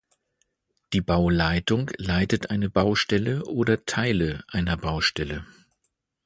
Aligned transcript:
Die 0.93 1.01
Bauleitung 1.01 1.91
leitet 1.97 2.49
eine 2.49 2.71
Baustelle 2.71 3.45
oder 3.45 3.85
Teile 3.85 4.43
einer 4.47 4.75
Baustelle. 4.75 5.45